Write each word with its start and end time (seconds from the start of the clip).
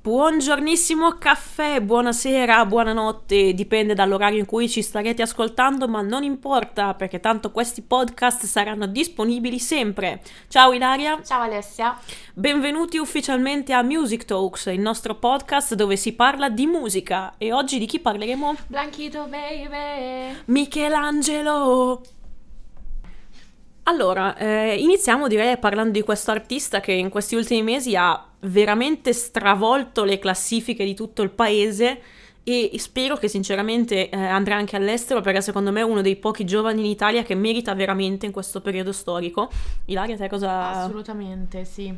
Buongiornissimo 0.00 1.18
caffè, 1.18 1.80
buonasera, 1.80 2.64
buonanotte, 2.66 3.52
dipende 3.52 3.94
dall'orario 3.94 4.38
in 4.38 4.46
cui 4.46 4.68
ci 4.68 4.80
starete 4.80 5.22
ascoltando, 5.22 5.88
ma 5.88 6.02
non 6.02 6.22
importa 6.22 6.94
perché 6.94 7.18
tanto 7.18 7.50
questi 7.50 7.82
podcast 7.82 8.44
saranno 8.44 8.86
disponibili 8.86 9.58
sempre. 9.58 10.22
Ciao 10.46 10.72
Ilaria. 10.72 11.20
Ciao 11.24 11.42
Alessia. 11.42 11.98
Benvenuti 12.32 12.96
ufficialmente 12.96 13.72
a 13.72 13.82
Music 13.82 14.24
Talks, 14.24 14.66
il 14.66 14.80
nostro 14.80 15.16
podcast 15.16 15.74
dove 15.74 15.96
si 15.96 16.12
parla 16.12 16.48
di 16.48 16.66
musica. 16.66 17.34
E 17.36 17.52
oggi 17.52 17.80
di 17.80 17.86
chi 17.86 17.98
parleremo? 17.98 18.54
Blanchito 18.68 19.26
baby. 19.26 20.32
Michelangelo. 20.44 22.02
Allora, 23.82 24.36
eh, 24.36 24.76
iniziamo 24.76 25.26
direi 25.26 25.58
parlando 25.58 25.92
di 25.92 26.02
questo 26.02 26.30
artista 26.30 26.78
che 26.78 26.92
in 26.92 27.08
questi 27.08 27.34
ultimi 27.34 27.62
mesi 27.62 27.96
ha 27.96 28.27
veramente 28.40 29.12
stravolto 29.12 30.04
le 30.04 30.18
classifiche 30.18 30.84
di 30.84 30.94
tutto 30.94 31.22
il 31.22 31.30
paese 31.30 32.00
e 32.48 32.70
spero 32.78 33.16
che 33.16 33.28
sinceramente 33.28 34.08
eh, 34.08 34.16
andrà 34.16 34.56
anche 34.56 34.74
all'estero 34.74 35.20
perché 35.20 35.42
secondo 35.42 35.70
me 35.70 35.80
è 35.80 35.84
uno 35.84 36.00
dei 36.00 36.16
pochi 36.16 36.46
giovani 36.46 36.80
in 36.80 36.86
Italia 36.86 37.22
che 37.22 37.34
merita 37.34 37.74
veramente 37.74 38.24
in 38.24 38.32
questo 38.32 38.62
periodo 38.62 38.90
storico. 38.90 39.50
Ilaria, 39.86 40.16
te 40.16 40.28
cosa... 40.28 40.70
Assolutamente, 40.70 41.66
sì. 41.66 41.94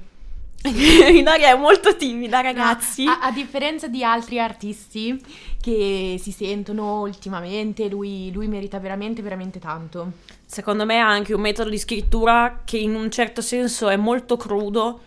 Ilaria 0.66 1.50
è 1.50 1.56
molto 1.56 1.94
timida, 1.94 2.40
ragazzi. 2.40 3.04
No, 3.04 3.12
a, 3.12 3.28
a, 3.28 3.30
differenza 3.30 3.86
di 3.86 4.02
altri 4.02 4.40
artisti 4.40 5.18
che 5.60 6.16
si 6.20 6.32
sentono 6.32 7.00
ultimamente, 7.00 7.88
lui, 7.88 8.32
lui 8.32 8.48
merita 8.48 8.80
veramente, 8.80 9.22
veramente 9.22 9.60
tanto. 9.60 10.12
Secondo 10.44 10.84
me 10.84 10.98
ha 10.98 11.08
anche 11.08 11.32
un 11.32 11.40
metodo 11.40 11.70
di 11.70 11.78
scrittura 11.78 12.62
che 12.64 12.76
in 12.76 12.96
un 12.96 13.08
certo 13.10 13.40
senso 13.40 13.88
è 13.88 13.96
molto 13.96 14.36
crudo, 14.36 15.00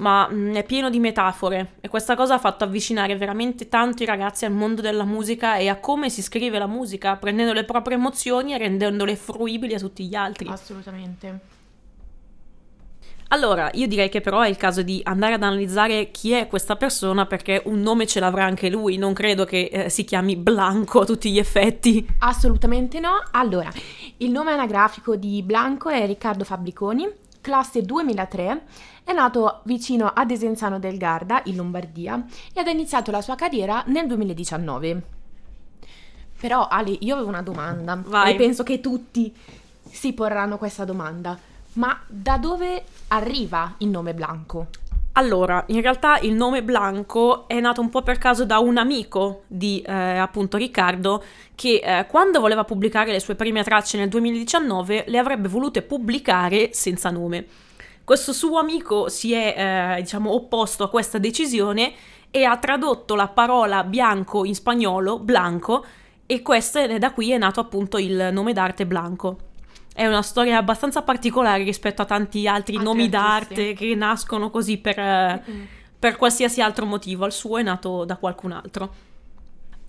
ma 0.00 0.28
mh, 0.28 0.34
mm, 0.34 0.54
è 0.54 0.64
pieno 0.64 0.90
di 0.90 0.98
metafore 0.98 1.74
e 1.80 1.88
questa 1.88 2.16
cosa 2.16 2.34
ha 2.34 2.38
fatto 2.38 2.64
avvicinare 2.64 3.16
veramente 3.16 3.68
tanto 3.68 4.02
i 4.02 4.06
ragazzi 4.06 4.44
al 4.44 4.52
mondo 4.52 4.80
della 4.80 5.04
musica 5.04 5.56
e 5.56 5.68
a 5.68 5.76
come 5.76 6.10
si 6.10 6.22
scrive 6.22 6.58
la 6.58 6.66
musica, 6.66 7.16
prendendo 7.16 7.52
le 7.52 7.64
proprie 7.64 7.96
emozioni 7.96 8.52
e 8.52 8.58
rendendole 8.58 9.16
fruibili 9.16 9.74
a 9.74 9.78
tutti 9.78 10.06
gli 10.06 10.14
altri. 10.14 10.48
Assolutamente. 10.48 11.58
Allora, 13.32 13.70
io 13.74 13.86
direi 13.86 14.08
che 14.08 14.20
però 14.20 14.40
è 14.40 14.48
il 14.48 14.56
caso 14.56 14.82
di 14.82 15.00
andare 15.04 15.34
ad 15.34 15.42
analizzare 15.44 16.10
chi 16.10 16.32
è 16.32 16.48
questa 16.48 16.74
persona 16.74 17.26
perché 17.26 17.62
un 17.66 17.80
nome 17.80 18.04
ce 18.04 18.18
l'avrà 18.18 18.44
anche 18.44 18.68
lui, 18.68 18.96
non 18.96 19.12
credo 19.12 19.44
che 19.44 19.70
eh, 19.70 19.88
si 19.88 20.02
chiami 20.02 20.34
Blanco 20.34 21.02
a 21.02 21.04
tutti 21.04 21.30
gli 21.30 21.38
effetti. 21.38 22.04
Assolutamente 22.18 22.98
no. 22.98 23.22
Allora, 23.30 23.70
il 24.16 24.30
nome 24.32 24.50
anagrafico 24.50 25.14
di 25.14 25.44
Blanco 25.44 25.90
è 25.90 26.04
Riccardo 26.06 26.42
Fabbriconi, 26.42 27.08
classe 27.40 27.82
2003, 27.82 28.64
è 29.04 29.12
nato 29.12 29.60
vicino 29.64 30.06
a 30.14 30.24
Desenzano 30.24 30.78
del 30.78 30.98
Garda, 30.98 31.42
in 31.44 31.56
Lombardia, 31.56 32.24
ed 32.52 32.66
ha 32.66 32.70
iniziato 32.70 33.10
la 33.10 33.20
sua 33.20 33.34
carriera 33.34 33.82
nel 33.86 34.06
2019. 34.06 35.02
Però 36.40 36.66
Ali, 36.68 36.98
io 37.02 37.14
avevo 37.14 37.28
una 37.28 37.42
domanda 37.42 38.00
Vai. 38.02 38.32
e 38.32 38.36
penso 38.36 38.62
che 38.62 38.80
tutti 38.80 39.34
si 39.90 40.12
porranno 40.12 40.58
questa 40.58 40.84
domanda. 40.84 41.38
Ma 41.74 42.00
da 42.06 42.38
dove 42.38 42.84
arriva 43.08 43.74
il 43.78 43.88
nome 43.88 44.14
Blanco? 44.14 44.68
Allora, 45.14 45.64
in 45.68 45.82
realtà 45.82 46.18
il 46.18 46.34
nome 46.34 46.62
Blanco 46.62 47.48
è 47.48 47.58
nato 47.58 47.80
un 47.80 47.90
po' 47.90 48.02
per 48.02 48.18
caso 48.18 48.44
da 48.44 48.60
un 48.60 48.78
amico 48.78 49.42
di 49.48 49.82
eh, 49.82 49.92
appunto 49.92 50.56
Riccardo 50.56 51.22
che 51.56 51.80
eh, 51.82 52.06
quando 52.06 52.38
voleva 52.38 52.64
pubblicare 52.64 53.10
le 53.10 53.18
sue 53.18 53.34
prime 53.34 53.64
tracce 53.64 53.98
nel 53.98 54.08
2019 54.08 55.04
le 55.08 55.18
avrebbe 55.18 55.48
volute 55.48 55.82
pubblicare 55.82 56.70
senza 56.72 57.10
nome. 57.10 57.44
Questo 58.04 58.32
suo 58.32 58.58
amico 58.58 59.08
si 59.08 59.32
è 59.32 59.96
eh, 59.96 60.00
diciamo 60.00 60.32
opposto 60.32 60.84
a 60.84 60.88
questa 60.88 61.18
decisione 61.18 61.92
e 62.30 62.44
ha 62.44 62.56
tradotto 62.56 63.16
la 63.16 63.28
parola 63.28 63.82
bianco 63.82 64.44
in 64.44 64.54
spagnolo, 64.54 65.18
blanco, 65.18 65.84
e 66.24 66.42
questo 66.42 66.98
da 66.98 67.12
qui 67.12 67.32
è 67.32 67.38
nato 67.38 67.58
appunto 67.58 67.98
il 67.98 68.30
nome 68.32 68.52
d'arte 68.52 68.86
Blanco. 68.86 69.49
È 69.92 70.06
una 70.06 70.22
storia 70.22 70.58
abbastanza 70.58 71.02
particolare 71.02 71.64
rispetto 71.64 72.02
a 72.02 72.04
tanti 72.04 72.46
altri 72.46 72.76
ah, 72.76 72.82
nomi 72.82 73.08
d'arte 73.08 73.74
che 73.74 73.94
nascono 73.94 74.50
così 74.50 74.78
per, 74.78 74.98
mm-hmm. 74.98 75.64
per 75.98 76.16
qualsiasi 76.16 76.62
altro 76.62 76.86
motivo. 76.86 77.26
Il 77.26 77.32
suo 77.32 77.58
è 77.58 77.62
nato 77.62 78.04
da 78.04 78.16
qualcun 78.16 78.52
altro. 78.52 78.94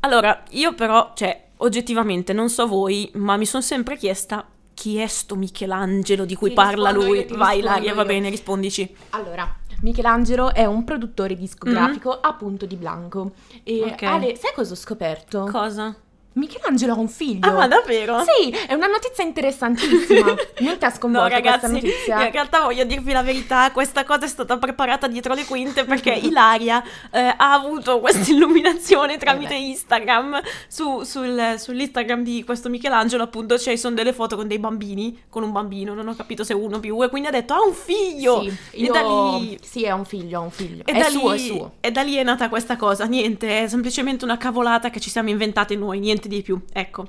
Allora, 0.01 0.43
io 0.51 0.73
però, 0.73 1.11
cioè, 1.13 1.49
oggettivamente, 1.57 2.33
non 2.33 2.49
so 2.49 2.67
voi, 2.67 3.09
ma 3.15 3.37
mi 3.37 3.45
sono 3.45 3.61
sempre 3.61 3.95
chiesta 3.95 4.45
chi 4.73 4.97
è 4.97 5.05
sto 5.05 5.35
Michelangelo 5.35 6.25
di 6.25 6.35
cui 6.35 6.49
ti 6.49 6.55
parla 6.55 6.91
lui. 6.91 7.25
Vai, 7.29 7.61
Laria, 7.61 7.93
va 7.93 8.03
bene, 8.03 8.29
rispondici. 8.29 8.95
Allora, 9.11 9.47
Michelangelo 9.81 10.53
è 10.53 10.65
un 10.65 10.83
produttore 10.83 11.35
discografico 11.35 12.09
mm-hmm. 12.09 12.19
appunto 12.23 12.65
di 12.65 12.75
Blanco. 12.75 13.33
E 13.63 13.81
okay. 13.83 14.09
Ale, 14.09 14.35
sai 14.35 14.53
cosa 14.55 14.73
ho 14.73 14.75
scoperto? 14.77 15.47
Cosa? 15.51 15.95
Michelangelo 16.33 16.93
ha 16.93 16.97
un 16.97 17.09
figlio. 17.09 17.49
Ah, 17.49 17.51
ma 17.51 17.67
davvero? 17.67 18.23
Sì, 18.23 18.51
è 18.51 18.73
una 18.73 18.87
notizia 18.87 19.23
interessantissima. 19.23 20.35
Non 20.61 20.77
ti 20.77 20.85
ha 20.85 20.91
sconvolto 20.91 21.27
no, 21.27 21.33
ragazzi, 21.33 21.71
notizia? 21.71 22.23
In 22.25 22.31
realtà 22.31 22.61
voglio 22.61 22.83
dirvi 22.83 23.11
la 23.11 23.23
verità, 23.23 23.71
questa 23.71 24.03
cosa 24.03 24.25
è 24.25 24.27
stata 24.27 24.57
preparata 24.57 25.07
dietro 25.07 25.33
le 25.33 25.43
quinte 25.45 25.85
perché 25.85 26.11
Ilaria 26.21 26.83
eh, 27.11 27.19
ha 27.19 27.53
avuto 27.53 27.99
questa 27.99 28.31
illuminazione 28.31 29.17
tramite 29.17 29.55
eh 29.55 29.69
Instagram. 29.69 30.39
Su, 30.67 31.03
sul, 31.03 31.55
sull'Instagram 31.57 32.23
di 32.23 32.43
questo 32.43 32.69
Michelangelo, 32.69 33.23
appunto, 33.23 33.57
ci 33.57 33.75
sono 33.77 33.95
delle 33.95 34.13
foto 34.13 34.35
con 34.35 34.47
dei 34.47 34.59
bambini, 34.59 35.23
con 35.29 35.43
un 35.43 35.51
bambino, 35.51 35.93
non 35.93 36.07
ho 36.07 36.15
capito 36.15 36.43
se 36.43 36.53
uno 36.53 36.79
più, 36.79 37.03
e 37.03 37.09
quindi 37.09 37.27
ha 37.27 37.31
detto 37.31 37.53
ha 37.53 37.61
un 37.61 37.73
figlio. 37.73 38.41
Sì, 38.41 38.81
io... 38.83 38.89
e 38.89 38.91
da 38.91 39.01
lì... 39.01 39.59
Sì, 39.61 39.83
è 39.83 39.91
un 39.91 40.05
figlio, 40.05 40.39
ha 40.39 40.41
un 40.43 40.51
figlio. 40.51 40.83
E 40.85 40.91
è 40.91 40.97
da 40.97 41.09
suo, 41.09 41.31
lì... 41.31 41.35
è 41.35 41.39
suo. 41.39 41.71
E 41.79 41.91
da 41.91 42.03
lì 42.03 42.15
è 42.15 42.23
nata 42.23 42.49
questa 42.49 42.77
cosa, 42.77 43.05
niente, 43.05 43.63
è 43.63 43.67
semplicemente 43.67 44.23
una 44.23 44.37
cavolata 44.37 44.89
che 44.89 44.99
ci 44.99 45.09
siamo 45.09 45.29
inventate 45.29 45.75
noi, 45.75 45.99
niente 45.99 46.20
niente 46.21 46.27
di 46.27 46.41
più, 46.41 46.61
ecco. 46.71 47.07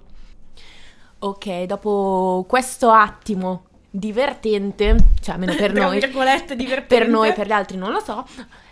Ok, 1.21 1.63
dopo 1.65 2.45
questo 2.49 2.91
attimo 2.91 3.67
divertente, 3.91 4.97
cioè 5.21 5.35
almeno 5.35 5.55
per 5.55 5.73
noi, 5.73 6.01
per 6.87 7.09
noi, 7.09 7.33
per 7.33 7.47
gli 7.47 7.53
altri 7.53 7.77
non 7.77 7.93
lo 7.93 8.01
so, 8.01 8.27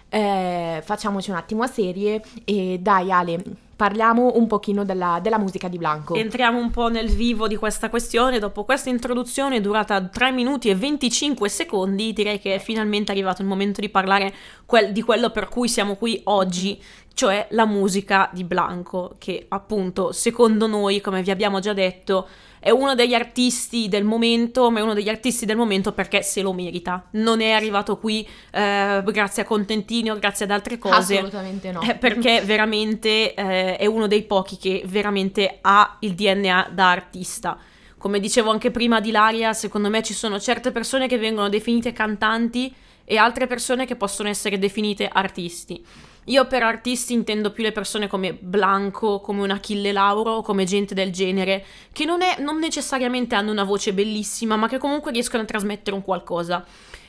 eh, 0.08 0.82
facciamoci 0.84 1.30
un 1.30 1.36
attimo 1.36 1.62
a 1.62 1.66
serie 1.66 2.22
e 2.44 2.78
dai 2.80 3.12
Ale, 3.12 3.42
parliamo 3.80 4.32
un 4.34 4.46
pochino 4.46 4.84
della, 4.84 5.20
della, 5.22 5.38
musica 5.38 5.66
di 5.66 5.78
Blanco. 5.78 6.14
Entriamo 6.14 6.58
un 6.58 6.70
po' 6.70 6.88
nel 6.88 7.08
vivo 7.08 7.48
di 7.48 7.56
questa 7.56 7.88
questione. 7.88 8.38
Dopo 8.38 8.64
questa 8.64 8.90
introduzione 8.90 9.62
durata 9.62 10.04
3 10.04 10.32
minuti 10.32 10.68
e 10.68 10.74
25 10.74 11.48
secondi, 11.48 12.12
direi 12.12 12.38
che 12.38 12.56
è 12.56 12.58
finalmente 12.58 13.10
arrivato 13.10 13.40
il 13.40 13.48
momento 13.48 13.80
di 13.80 13.88
parlare 13.88 14.34
quel, 14.66 14.92
di 14.92 15.00
quello 15.00 15.30
per 15.30 15.48
cui 15.48 15.66
siamo 15.66 15.94
qui 15.94 16.20
oggi, 16.24 16.78
cioè 17.14 17.46
la 17.52 17.64
musica 17.64 18.28
di 18.34 18.44
Blanco, 18.44 19.14
che 19.16 19.46
appunto 19.48 20.12
secondo 20.12 20.66
noi, 20.66 21.00
come 21.00 21.22
vi 21.22 21.30
abbiamo 21.30 21.58
già 21.58 21.72
detto, 21.72 22.28
è 22.60 22.68
uno 22.68 22.94
degli 22.94 23.14
artisti 23.14 23.88
del 23.88 24.04
momento, 24.04 24.70
ma 24.70 24.80
è 24.80 24.82
uno 24.82 24.92
degli 24.92 25.08
artisti 25.08 25.46
del 25.46 25.56
momento 25.56 25.92
perché 25.92 26.22
se 26.22 26.42
lo 26.42 26.52
merita. 26.52 27.08
Non 27.12 27.40
è 27.40 27.52
arrivato 27.52 27.96
qui 27.96 28.26
eh, 28.52 29.02
grazie 29.04 29.42
a 29.42 29.46
contentini 29.46 30.10
o 30.10 30.18
grazie 30.18 30.44
ad 30.44 30.50
altre 30.50 30.76
cose. 30.76 31.16
Assolutamente 31.16 31.72
no. 31.72 31.80
Eh, 31.80 31.94
perché 31.94 32.42
veramente 32.44 33.32
eh, 33.32 33.76
è 33.76 33.86
uno 33.86 34.06
dei 34.06 34.22
pochi 34.24 34.58
che 34.58 34.82
veramente 34.84 35.58
ha 35.62 35.96
il 36.00 36.12
DNA 36.12 36.70
da 36.72 36.90
artista. 36.90 37.58
Come 37.96 38.20
dicevo 38.20 38.50
anche 38.50 38.70
prima 38.70 39.00
di 39.00 39.10
Laria, 39.10 39.54
secondo 39.54 39.88
me 39.88 40.02
ci 40.02 40.14
sono 40.14 40.38
certe 40.38 40.70
persone 40.70 41.08
che 41.08 41.16
vengono 41.16 41.48
definite 41.48 41.92
cantanti 41.92 42.72
e 43.04 43.16
altre 43.16 43.46
persone 43.46 43.86
che 43.86 43.96
possono 43.96 44.28
essere 44.28 44.58
definite 44.58 45.08
artisti. 45.10 45.82
Io 46.24 46.46
per 46.46 46.62
artisti 46.62 47.12
intendo 47.12 47.50
più 47.50 47.62
le 47.62 47.72
persone 47.72 48.06
come 48.06 48.34
Blanco, 48.34 49.20
come 49.20 49.42
un 49.42 49.50
Achille 49.50 49.90
Lauro, 49.90 50.42
come 50.42 50.64
gente 50.64 50.94
del 50.94 51.10
genere, 51.10 51.64
che 51.92 52.04
non, 52.04 52.22
è, 52.22 52.36
non 52.40 52.58
necessariamente 52.58 53.34
hanno 53.34 53.50
una 53.50 53.64
voce 53.64 53.92
bellissima, 53.92 54.56
ma 54.56 54.68
che 54.68 54.78
comunque 54.78 55.12
riescono 55.12 55.42
a 55.42 55.46
trasmettere 55.46 55.96
un 55.96 56.02
qualcosa. 56.02 56.64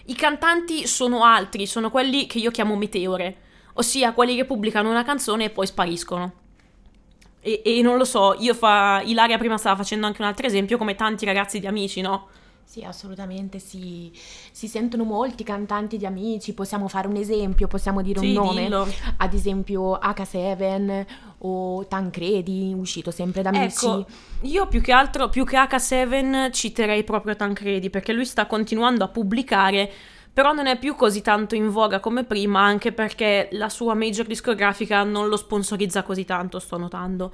I 0.06 0.16
cantanti 0.16 0.88
sono 0.88 1.24
altri, 1.24 1.68
sono 1.68 1.92
quelli 1.92 2.26
che 2.26 2.40
io 2.40 2.52
chiamo 2.52 2.76
meteore, 2.76 3.38
ossia 3.74 4.14
quelli 4.14 4.36
che 4.36 4.46
pubblicano 4.46 4.90
una 4.90 5.04
canzone 5.04 5.46
e 5.46 5.50
poi 5.50 5.68
spariscono. 5.68 6.34
E, 7.42 7.62
e 7.66 7.82
non 7.82 7.98
lo 7.98 8.06
so, 8.06 8.36
io 8.40 8.54
fa. 8.54 9.02
Ilaria 9.04 9.38
prima 9.38 9.58
stava 9.58 9.76
facendo 9.76 10.08
anche 10.08 10.22
un 10.22 10.28
altro 10.28 10.48
esempio, 10.48 10.78
come 10.78 10.96
tanti 10.96 11.26
ragazzi 11.26 11.60
di 11.60 11.68
amici, 11.68 12.02
no? 12.02 12.28
Sì, 12.72 12.84
assolutamente, 12.84 13.60
si, 13.60 14.10
si, 14.50 14.70
sentono 14.70 15.04
molti 15.04 15.44
cantanti 15.44 15.98
di 15.98 16.06
amici, 16.06 16.54
possiamo 16.54 16.88
fare 16.88 17.06
un 17.06 17.18
esempio, 17.18 17.68
possiamo 17.68 18.02
dire 18.02 18.22
sì, 18.22 18.28
un 18.28 18.32
nome, 18.32 18.62
dillo. 18.62 18.88
ad 19.18 19.34
esempio 19.34 20.00
H7 20.02 21.06
o 21.40 21.86
Tancredi, 21.86 22.74
uscito 22.74 23.12
sempre 23.12 23.42
da 23.42 23.50
amici. 23.50 23.86
Ecco, 23.86 24.06
io 24.44 24.68
più 24.68 24.80
che 24.80 24.94
altro, 24.94 25.28
più 25.28 25.44
che 25.44 25.58
H7 25.58 26.50
citerei 26.54 27.04
proprio 27.04 27.36
Tancredi, 27.36 27.90
perché 27.90 28.14
lui 28.14 28.24
sta 28.24 28.46
continuando 28.46 29.04
a 29.04 29.10
pubblicare, 29.10 29.92
però 30.32 30.54
non 30.54 30.68
è 30.68 30.80
più 30.80 30.96
così 30.96 31.22
tanto 31.22 31.56
in 31.56 31.70
voga 31.72 32.00
come 32.00 32.24
prima, 32.24 32.62
anche 32.62 32.94
perché 32.94 33.50
la 33.52 33.68
sua 33.68 33.96
major 33.96 34.26
discografica 34.26 35.04
non 35.04 35.28
lo 35.28 35.36
sponsorizza 35.36 36.04
così 36.04 36.24
tanto, 36.24 36.58
sto 36.58 36.78
notando. 36.78 37.34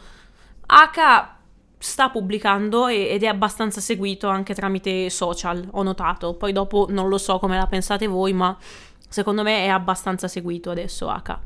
H 0.66 1.37
sta 1.78 2.10
pubblicando 2.10 2.88
ed 2.88 3.24
è 3.24 3.28
abbastanza 3.28 3.80
seguito 3.82 4.28
anche 4.28 4.54
tramite 4.54 5.10
social, 5.10 5.68
ho 5.72 5.84
notato. 5.84 6.34
Poi 6.34 6.52
dopo 6.52 6.88
non 6.90 7.08
lo 7.08 7.18
so 7.18 7.40
come 7.40 7.58
la 7.58 7.68
pensate 7.68 8.08
voi, 8.08 8.34
ma 8.34 8.58
secondo 9.08 9.44
me 9.44 9.66
è 9.66 9.68
abbastanza 9.68 10.28
seguito 10.28 10.70
adesso 10.72 11.08
H. 11.08 11.40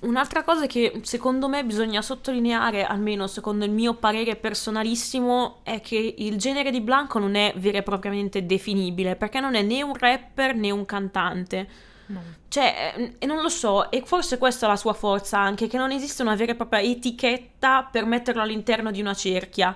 un'altra 0.00 0.42
cosa 0.44 0.66
che 0.66 1.00
secondo 1.02 1.48
me 1.48 1.64
bisogna 1.64 2.02
sottolineare, 2.02 2.84
almeno 2.84 3.26
secondo 3.26 3.64
il 3.64 3.70
mio 3.70 3.94
parere 3.94 4.36
personalissimo, 4.36 5.60
è 5.62 5.80
che 5.80 6.14
il 6.18 6.36
genere 6.36 6.70
di 6.70 6.80
Blanco 6.80 7.18
non 7.18 7.34
è 7.34 7.54
vero 7.56 7.78
e 7.78 7.82
propriamente 7.82 8.46
definibile, 8.46 9.16
perché 9.16 9.40
non 9.40 9.54
è 9.54 9.62
né 9.62 9.82
un 9.82 9.94
rapper 9.94 10.54
né 10.54 10.70
un 10.70 10.84
cantante. 10.84 11.68
No. 12.06 12.22
Cioè, 12.48 12.94
eh, 12.96 13.14
e 13.18 13.26
non 13.26 13.40
lo 13.40 13.48
so, 13.48 13.90
e 13.90 14.02
forse 14.04 14.38
questa 14.38 14.66
è 14.66 14.68
la 14.68 14.76
sua 14.76 14.92
forza 14.92 15.38
anche, 15.38 15.66
che 15.66 15.78
non 15.78 15.90
esiste 15.90 16.22
una 16.22 16.34
vera 16.34 16.52
e 16.52 16.54
propria 16.54 16.80
etichetta 16.80 17.88
per 17.90 18.04
metterlo 18.04 18.42
all'interno 18.42 18.90
di 18.90 19.00
una 19.00 19.14
cerchia. 19.14 19.74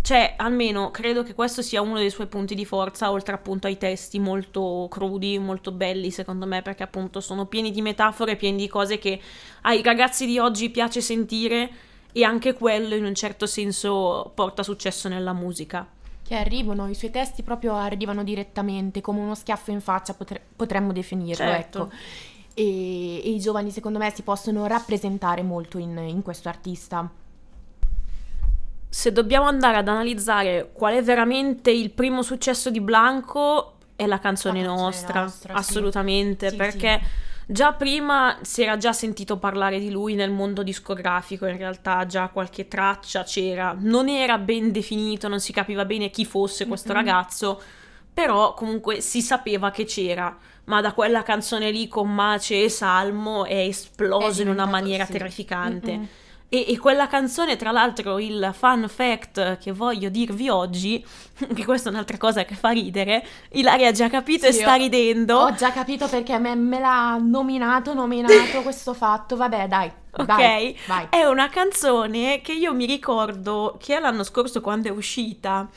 Cioè, 0.00 0.34
almeno 0.38 0.90
credo 0.90 1.22
che 1.22 1.34
questo 1.34 1.60
sia 1.60 1.82
uno 1.82 1.98
dei 1.98 2.10
suoi 2.10 2.28
punti 2.28 2.54
di 2.54 2.64
forza, 2.64 3.10
oltre 3.10 3.34
appunto 3.34 3.66
ai 3.66 3.76
testi 3.76 4.18
molto 4.18 4.86
crudi, 4.90 5.38
molto 5.38 5.70
belli, 5.70 6.10
secondo 6.10 6.46
me, 6.46 6.62
perché 6.62 6.82
appunto 6.82 7.20
sono 7.20 7.46
pieni 7.46 7.70
di 7.70 7.82
metafore, 7.82 8.36
pieni 8.36 8.56
di 8.56 8.68
cose 8.68 8.98
che 8.98 9.20
ai 9.62 9.82
ragazzi 9.82 10.24
di 10.24 10.38
oggi 10.38 10.70
piace 10.70 11.00
sentire 11.00 11.70
e 12.12 12.24
anche 12.24 12.54
quello 12.54 12.94
in 12.94 13.04
un 13.04 13.14
certo 13.14 13.46
senso 13.46 14.32
porta 14.34 14.62
successo 14.62 15.08
nella 15.08 15.34
musica. 15.34 15.86
Che 16.28 16.34
arrivano, 16.34 16.86
i 16.90 16.94
suoi 16.94 17.10
testi 17.10 17.42
proprio 17.42 17.74
arrivano 17.74 18.22
direttamente, 18.22 19.00
come 19.00 19.18
uno 19.20 19.34
schiaffo 19.34 19.70
in 19.70 19.80
faccia, 19.80 20.12
potre- 20.12 20.42
potremmo 20.54 20.92
definirlo, 20.92 21.34
Certo. 21.34 21.84
ecco. 21.84 21.94
E, 22.52 23.24
e 23.24 23.30
i 23.30 23.40
giovani, 23.40 23.70
secondo 23.70 23.96
me, 23.96 24.10
si 24.10 24.20
possono 24.20 24.66
rappresentare 24.66 25.42
molto 25.42 25.78
in, 25.78 25.96
in 25.96 26.20
questo 26.20 26.50
artista. 26.50 27.10
Se 28.90 29.10
dobbiamo 29.10 29.46
andare 29.46 29.78
ad 29.78 29.88
analizzare 29.88 30.68
qual 30.70 30.96
è 30.96 31.02
veramente 31.02 31.70
il 31.70 31.88
primo 31.92 32.20
successo 32.20 32.68
di 32.68 32.82
Blanco, 32.82 33.76
è 33.96 34.04
la 34.04 34.18
canzone, 34.18 34.60
La 34.60 34.66
canzone 34.66 34.84
nostra, 34.86 35.20
nostra, 35.22 35.52
sì. 35.54 35.58
assolutamente, 35.58 36.50
Sì, 36.50 36.56
perché 36.56 37.00
già 37.50 37.72
prima 37.72 38.38
si 38.42 38.62
era 38.62 38.76
già 38.76 38.92
sentito 38.92 39.38
parlare 39.38 39.78
di 39.80 39.90
lui 39.90 40.14
nel 40.14 40.30
mondo 40.30 40.62
discografico, 40.62 41.46
in 41.46 41.56
realtà 41.56 42.04
già 42.04 42.28
qualche 42.28 42.68
traccia 42.68 43.22
c'era, 43.22 43.74
non 43.78 44.08
era 44.10 44.36
ben 44.36 44.70
definito, 44.70 45.28
non 45.28 45.40
si 45.40 45.52
capiva 45.52 45.86
bene 45.86 46.10
chi 46.10 46.26
fosse 46.26 46.66
questo 46.66 46.90
Mhm. 46.90 46.94
ragazzo, 46.98 47.62
però 48.12 48.52
comunque 48.52 49.00
si 49.00 49.22
sapeva 49.22 49.70
che 49.70 49.84
c'era. 49.84 50.36
Ma 50.64 50.82
da 50.82 50.92
quella 50.92 51.22
canzone 51.22 51.70
lì 51.70 51.88
con 51.88 52.12
Mace 52.12 52.64
e 52.64 52.68
Salmo 52.68 53.46
è 53.46 53.54
esploso 53.60 54.40
È 54.40 54.44
in 54.44 54.50
una 54.50 54.66
maniera 54.66 55.06
sì. 55.06 55.12
terrificante. 55.12 55.92
Mm-mm. 55.96 56.08
E, 56.50 56.64
e 56.68 56.78
quella 56.78 57.08
canzone, 57.08 57.56
tra 57.56 57.72
l'altro, 57.72 58.18
il 58.18 58.50
fun 58.56 58.86
fact 58.88 59.58
che 59.58 59.70
voglio 59.70 60.08
dirvi 60.08 60.48
oggi, 60.48 61.04
che 61.54 61.64
questa 61.64 61.90
è 61.90 61.92
un'altra 61.92 62.16
cosa 62.16 62.44
che 62.46 62.54
fa 62.54 62.70
ridere, 62.70 63.22
Ilaria 63.50 63.88
ha 63.88 63.92
già 63.92 64.08
capito 64.08 64.46
e 64.46 64.52
Sì, 64.52 64.60
sta 64.60 64.72
ho- 64.74 64.78
ridendo. 64.78 65.36
Ho 65.36 65.52
già 65.54 65.70
capito 65.72 66.08
perché 66.08 66.38
me, 66.38 66.54
me 66.54 66.78
l'ha 66.80 67.18
nominato, 67.20 67.92
nominato 67.92 68.62
questo 68.62 68.94
fatto. 68.94 69.36
Vabbè, 69.36 69.68
dai, 69.68 69.92
Ok, 70.10 70.26
vai, 70.26 70.76
vai. 70.86 71.06
è 71.10 71.24
una 71.24 71.48
canzone 71.50 72.40
che 72.40 72.52
io 72.52 72.72
mi 72.74 72.86
ricordo 72.86 73.76
che 73.78 73.98
l'anno 74.00 74.24
scorso 74.24 74.62
quando 74.62 74.88
è 74.88 74.90
uscita, 74.90 75.68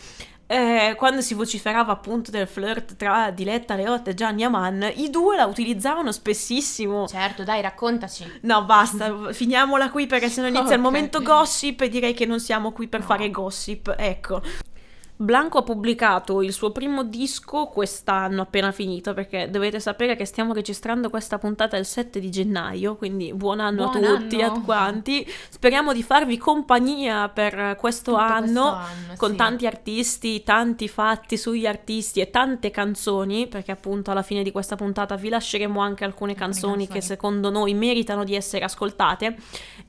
eh, 0.51 0.95
quando 0.95 1.21
si 1.21 1.33
vociferava 1.33 1.91
appunto 1.93 2.29
del 2.31 2.47
flirt 2.47 2.95
tra 2.97 3.31
Diletta 3.31 3.75
Leotta 3.75 4.09
e 4.11 4.13
Gianni 4.13 4.43
Aman, 4.43 4.91
i 4.95 5.09
due 5.09 5.35
la 5.37 5.45
utilizzavano 5.45 6.11
spessissimo. 6.11 7.07
Certo, 7.07 7.43
dai, 7.43 7.61
raccontaci. 7.61 8.39
No, 8.41 8.65
basta, 8.65 9.31
finiamola 9.31 9.89
qui 9.89 10.07
perché 10.07 10.27
se 10.29 10.41
no 10.41 10.47
inizia 10.47 10.75
il 10.75 10.79
Ok. 10.79 10.85
momento 10.85 11.21
gossip 11.21 11.81
e 11.81 11.89
direi 11.89 12.13
che 12.13 12.25
non 12.25 12.39
siamo 12.39 12.71
qui 12.71 12.87
per 12.87 12.99
No. 12.99 13.05
fare 13.05 13.31
gossip. 13.31 13.95
Ecco. 13.97 14.41
Blanco 15.21 15.59
ha 15.59 15.63
pubblicato 15.63 16.41
il 16.41 16.53
suo 16.53 16.71
primo 16.71 17.03
disco 17.03 17.67
quest'anno 17.67 18.41
appena 18.41 18.71
finito 18.71 19.13
perché 19.13 19.49
dovete 19.49 19.79
sapere 19.79 20.15
che 20.15 20.25
stiamo 20.25 20.53
registrando 20.53 21.09
questa 21.09 21.37
puntata 21.37 21.77
il 21.77 21.85
7 21.85 22.19
di 22.19 22.29
gennaio, 22.29 22.95
quindi 22.95 23.33
buon 23.33 23.59
anno 23.59 23.89
Buon 23.89 24.03
a 24.03 24.17
tutti, 24.17 24.41
anno. 24.41 24.53
a 24.53 24.61
quanti. 24.61 25.27
Speriamo 25.49 25.93
di 25.93 26.03
farvi 26.03 26.37
compagnia 26.37 27.29
per 27.29 27.75
questo 27.77 28.15
anno 28.15 28.29
questo 28.41 28.69
anno, 28.69 29.15
con 29.17 29.31
sì. 29.31 29.35
tanti 29.35 29.67
artisti, 29.67 30.43
tanti 30.43 30.87
fatti 30.87 31.37
sugli 31.37 31.65
artisti 31.65 32.19
e 32.19 32.29
tante 32.29 32.71
canzoni, 32.71 33.47
perché 33.47 33.71
appunto 33.71 34.11
alla 34.11 34.23
fine 34.23 34.43
di 34.43 34.51
questa 34.51 34.75
puntata 34.75 35.15
vi 35.15 35.29
lasceremo 35.29 35.79
anche 35.79 36.03
alcune 36.03 36.31
Alcune 36.31 36.35
canzoni, 36.35 36.87
che 36.87 36.93
canzoni. 36.93 37.01
secondo 37.01 37.49
noi 37.49 37.73
meritano 37.73 38.23
di 38.23 38.35
essere 38.35 38.65
ascoltate. 38.65 39.35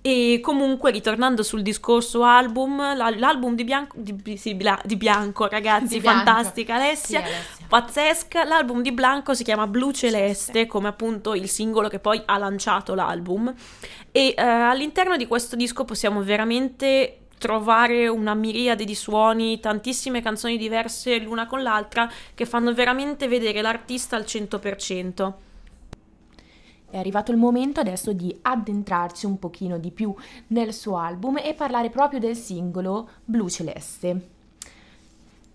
E 0.05 0.41
comunque, 0.43 0.91
ritornando 0.91 1.45
sul 1.45 1.63
discorso 1.63 2.25
album, 2.25 2.97
la- 2.97 3.15
l'album 3.17 3.55
di 3.55 3.63
Bianco, 3.63 3.95
di, 3.97 4.37
sì, 4.37 4.57
di 4.85 4.97
Bianco, 4.97 5.47
ragazzi, 5.47 5.95
Di 5.95 6.01
Bianco. 6.01 6.25
fantastica 6.25 6.75
Sì, 6.77 6.83
Alessia. 6.83 7.19
Alessia. 7.21 7.67
Pazzesca, 7.69 8.45
l'album 8.45 8.83
di 8.83 8.91
Blanco 8.91 9.33
si 9.33 9.45
chiama 9.45 9.69
Blu 9.69 9.93
Celeste, 9.93 10.67
come 10.67 10.89
appunto 10.89 11.35
il 11.35 11.49
singolo 11.49 11.87
che 11.89 12.01
poi 12.01 12.21
ha 12.25 12.37
lanciato 12.37 12.95
l'album. 12.95 13.55
E 14.11 14.35
eh, 14.37 14.43
all'interno 14.43 15.17
di 15.17 15.29
questo 15.29 15.55
disco 15.55 15.85
possiamo 15.85 16.21
veramente 16.23 17.19
trovare 17.39 18.09
una 18.09 18.35
miriade 18.35 18.85
di 18.85 18.95
suoni, 18.97 19.61
tantissime 19.61 20.21
canzoni 20.21 20.57
diverse 20.59 21.19
l'una 21.19 21.47
con 21.47 21.63
l'altra 21.63 22.11
che 22.35 22.45
fanno 22.45 22.75
veramente 22.75 23.29
vedere 23.29 23.63
l'artista 23.63 24.17
al 24.17 24.25
100%. 24.25 25.33
È 26.93 26.99
arrivato 26.99 27.33
il 27.33 27.39
momento 27.39 27.81
adesso 27.81 28.13
di 28.13 28.39
addentrarci 28.43 29.25
un 29.25 29.39
pochino 29.39 29.79
di 29.79 29.91
più 29.91 30.15
nel 30.49 30.75
suo 30.75 30.99
album 30.99 31.39
e 31.39 31.55
parlare 31.55 31.89
proprio 31.89 32.21
del 32.21 32.37
singolo 32.37 33.09
Blu 33.25 33.49
Celeste. 33.49 34.29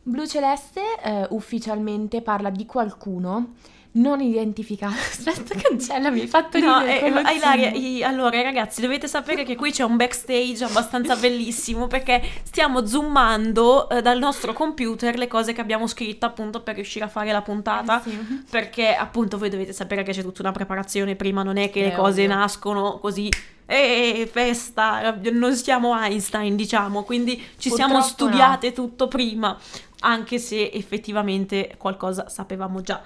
Blu 0.02 0.26
Celeste 0.26 0.82
eh, 1.00 1.28
ufficialmente 1.30 2.24
parla 2.24 2.50
di 2.50 2.66
qualcuno 2.66 3.54
non 4.00 4.22
identificato. 4.22 4.94
Aspetta, 4.98 5.56
cancella, 5.56 6.10
mi 6.10 6.22
hai 6.22 6.28
fatto 6.28 6.60
No, 6.60 6.80
ridere. 6.80 7.02
eh, 7.06 7.10
lo 7.10 7.20
eh, 7.20 7.34
Ilaria, 7.36 7.70
i- 7.72 8.04
allora 8.04 8.42
ragazzi, 8.42 8.82
dovete 8.82 9.08
sapere 9.08 9.44
che 9.44 9.56
qui 9.56 9.72
c'è 9.72 9.84
un 9.84 9.96
backstage 9.96 10.64
abbastanza 10.64 11.16
bellissimo 11.16 11.88
perché 11.88 12.22
stiamo 12.44 12.86
zoomando 12.86 13.90
eh, 13.90 14.02
dal 14.02 14.18
nostro 14.20 14.54
computer 14.54 15.18
le 15.18 15.28
cose 15.28 15.54
che 15.54 15.62
abbiamo 15.62 15.88
scritto 15.88 16.26
appunto 16.26 16.62
per 16.62 16.76
riuscire 16.76 17.06
a 17.06 17.10
fare 17.10 17.32
la 17.32 17.42
puntata. 17.42 18.00
Eh, 18.04 18.10
sì. 18.10 18.44
Perché 18.50 18.94
appunto 18.96 19.38
voi 19.38 19.50
dovete 19.50 19.74
sapere 19.74 20.04
che 20.04 20.12
c'è 20.12 20.22
tutta 20.22 20.42
una 20.42 20.52
preparazione 20.52 21.16
prima, 21.16 21.44
non 21.44 21.58
è 21.58 21.70
che 21.70 21.82
le 21.82 21.92
È 21.92 21.96
cose 21.96 22.24
ovvio. 22.24 22.36
nascono 22.36 22.98
così. 23.00 23.30
E 23.70 24.30
festa, 24.32 25.14
non 25.34 25.54
siamo 25.54 25.94
Einstein, 25.94 26.56
diciamo, 26.56 27.04
quindi 27.04 27.36
ci 27.58 27.70
siamo 27.70 27.96
Purtroppo 27.96 28.14
studiate 28.30 28.72
tutto 28.72 29.10
prima, 29.10 29.58
anche 30.02 30.38
se 30.38 30.70
effettivamente 30.72 31.76
qualcosa 31.78 32.30
sapevamo 32.30 32.82
già. 32.82 33.02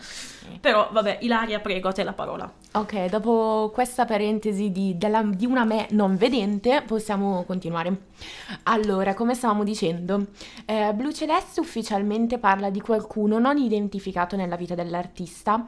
Però 0.59 0.89
vabbè, 0.91 1.19
Ilaria, 1.21 1.59
prego, 1.59 1.89
a 1.89 1.91
te 1.91 2.03
la 2.03 2.13
parola. 2.13 2.51
Ok, 2.73 3.05
dopo 3.05 3.69
questa 3.73 4.05
parentesi 4.05 4.71
di, 4.71 4.97
della- 4.97 5.23
di 5.23 5.45
una 5.45 5.63
me 5.63 5.87
non 5.91 6.15
vedente, 6.17 6.83
possiamo 6.85 7.43
continuare. 7.43 8.07
Allora, 8.63 9.13
come 9.13 9.33
stavamo 9.33 9.63
dicendo, 9.63 10.27
eh, 10.65 10.93
Blu 10.93 11.11
Celeste 11.11 11.59
ufficialmente 11.59 12.37
parla 12.37 12.69
di 12.69 12.81
qualcuno 12.81 13.39
non 13.39 13.57
identificato 13.57 14.35
nella 14.35 14.55
vita 14.55 14.75
dell'artista, 14.75 15.65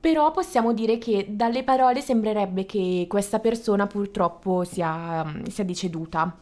però 0.00 0.32
possiamo 0.32 0.72
dire 0.72 0.98
che 0.98 1.26
dalle 1.28 1.62
parole 1.62 2.00
sembrerebbe 2.00 2.66
che 2.66 3.06
questa 3.08 3.38
persona 3.38 3.86
purtroppo 3.86 4.64
sia, 4.64 5.24
sia 5.48 5.64
deceduta. 5.64 6.36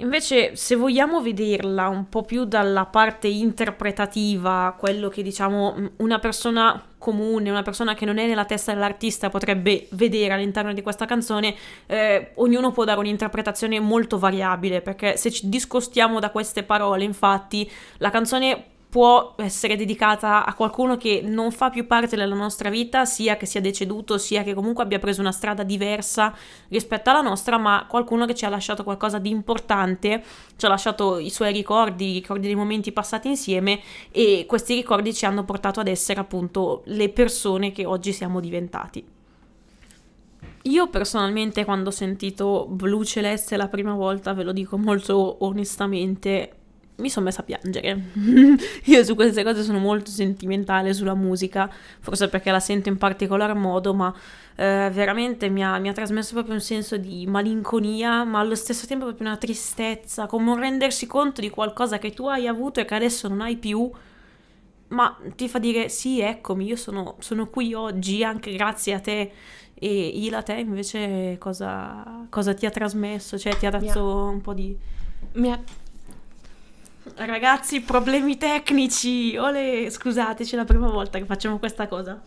Invece, 0.00 0.54
se 0.54 0.76
vogliamo 0.76 1.20
vederla 1.20 1.88
un 1.88 2.08
po' 2.08 2.22
più 2.22 2.44
dalla 2.44 2.86
parte 2.86 3.26
interpretativa, 3.26 4.76
quello 4.78 5.08
che 5.08 5.22
diciamo 5.22 5.74
una 5.96 6.20
persona 6.20 6.80
comune, 6.98 7.50
una 7.50 7.62
persona 7.62 7.94
che 7.94 8.04
non 8.04 8.18
è 8.18 8.26
nella 8.28 8.44
testa 8.44 8.72
dell'artista 8.72 9.28
potrebbe 9.28 9.88
vedere 9.90 10.34
all'interno 10.34 10.72
di 10.72 10.82
questa 10.82 11.04
canzone, 11.04 11.52
eh, 11.86 12.30
ognuno 12.36 12.70
può 12.70 12.84
dare 12.84 13.00
un'interpretazione 13.00 13.80
molto 13.80 14.18
variabile, 14.18 14.82
perché 14.82 15.16
se 15.16 15.32
ci 15.32 15.48
discostiamo 15.48 16.20
da 16.20 16.30
queste 16.30 16.62
parole, 16.62 17.02
infatti, 17.02 17.68
la 17.96 18.10
canzone 18.10 18.64
può 18.88 19.34
essere 19.36 19.76
dedicata 19.76 20.46
a 20.46 20.54
qualcuno 20.54 20.96
che 20.96 21.20
non 21.22 21.50
fa 21.52 21.68
più 21.68 21.86
parte 21.86 22.16
della 22.16 22.34
nostra 22.34 22.70
vita, 22.70 23.04
sia 23.04 23.36
che 23.36 23.44
sia 23.44 23.60
deceduto, 23.60 24.16
sia 24.16 24.42
che 24.42 24.54
comunque 24.54 24.82
abbia 24.82 24.98
preso 24.98 25.20
una 25.20 25.32
strada 25.32 25.62
diversa 25.62 26.34
rispetto 26.68 27.10
alla 27.10 27.20
nostra, 27.20 27.58
ma 27.58 27.84
qualcuno 27.86 28.24
che 28.24 28.34
ci 28.34 28.46
ha 28.46 28.48
lasciato 28.48 28.84
qualcosa 28.84 29.18
di 29.18 29.28
importante, 29.28 30.22
ci 30.56 30.64
ha 30.64 30.68
lasciato 30.68 31.18
i 31.18 31.30
suoi 31.30 31.52
ricordi, 31.52 32.10
i 32.10 32.14
ricordi 32.14 32.46
dei 32.46 32.56
momenti 32.56 32.90
passati 32.92 33.28
insieme 33.28 33.80
e 34.10 34.46
questi 34.48 34.74
ricordi 34.74 35.12
ci 35.12 35.26
hanno 35.26 35.44
portato 35.44 35.80
ad 35.80 35.88
essere 35.88 36.20
appunto 36.20 36.82
le 36.86 37.10
persone 37.10 37.72
che 37.72 37.84
oggi 37.84 38.12
siamo 38.12 38.40
diventati. 38.40 39.16
Io 40.62 40.88
personalmente 40.88 41.64
quando 41.64 41.88
ho 41.88 41.92
sentito 41.92 42.66
Blu 42.68 43.04
Celeste 43.04 43.56
la 43.56 43.68
prima 43.68 43.94
volta, 43.94 44.34
ve 44.34 44.42
lo 44.42 44.52
dico 44.52 44.76
molto 44.76 45.44
onestamente, 45.44 46.57
mi 46.98 47.08
sono 47.08 47.26
messa 47.26 47.40
a 47.40 47.44
piangere. 47.44 48.10
Io 48.84 49.04
su 49.04 49.14
queste 49.14 49.44
cose 49.44 49.62
sono 49.62 49.78
molto 49.78 50.10
sentimentale 50.10 50.92
sulla 50.92 51.14
musica, 51.14 51.70
forse 52.00 52.28
perché 52.28 52.50
la 52.50 52.60
sento 52.60 52.88
in 52.88 52.98
particolar 52.98 53.54
modo, 53.54 53.94
ma 53.94 54.12
eh, 54.56 54.90
veramente 54.92 55.48
mi 55.48 55.64
ha, 55.64 55.78
mi 55.78 55.88
ha 55.88 55.92
trasmesso 55.92 56.32
proprio 56.32 56.54
un 56.54 56.60
senso 56.60 56.96
di 56.96 57.26
malinconia, 57.26 58.24
ma 58.24 58.40
allo 58.40 58.56
stesso 58.56 58.86
tempo 58.86 59.04
proprio 59.04 59.28
una 59.28 59.36
tristezza, 59.36 60.26
come 60.26 60.50
un 60.50 60.58
rendersi 60.58 61.06
conto 61.06 61.40
di 61.40 61.50
qualcosa 61.50 61.98
che 61.98 62.12
tu 62.12 62.26
hai 62.26 62.46
avuto 62.46 62.80
e 62.80 62.84
che 62.84 62.94
adesso 62.94 63.28
non 63.28 63.40
hai 63.40 63.56
più. 63.56 63.90
Ma 64.88 65.16
ti 65.36 65.48
fa 65.48 65.58
dire 65.58 65.88
sì, 65.90 66.20
eccomi, 66.20 66.64
io 66.64 66.76
sono, 66.76 67.16
sono 67.20 67.48
qui 67.48 67.74
oggi 67.74 68.24
anche 68.24 68.52
grazie 68.54 68.94
a 68.94 69.00
te. 69.00 69.32
E 69.80 70.08
Ila, 70.08 70.42
te 70.42 70.54
invece 70.54 71.36
cosa, 71.38 72.26
cosa 72.28 72.52
ti 72.54 72.66
ha 72.66 72.70
trasmesso? 72.70 73.38
Cioè 73.38 73.56
ti 73.56 73.66
ha 73.66 73.70
dato 73.70 74.24
un 74.24 74.40
po' 74.40 74.54
di... 74.54 74.76
Mi 75.34 75.52
ha... 75.52 75.62
Ragazzi, 77.14 77.80
problemi 77.80 78.36
tecnici! 78.36 79.36
Ole, 79.36 79.90
scusateci, 79.90 80.54
è 80.54 80.56
la 80.56 80.64
prima 80.64 80.88
volta 80.88 81.18
che 81.18 81.24
facciamo 81.24 81.58
questa 81.58 81.86
cosa. 81.88 82.20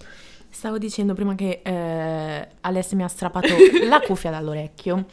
Stavo 0.50 0.78
dicendo 0.78 1.14
prima 1.14 1.36
che 1.36 1.62
eh, 1.64 2.48
Alessia 2.62 2.98
mi 2.98 3.04
ha 3.04 3.08
strappato 3.08 3.48
la 3.88 4.00
cuffia 4.02 4.32
dall'orecchio. 4.32 5.06